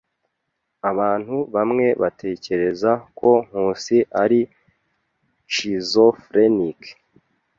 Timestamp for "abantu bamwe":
0.91-1.85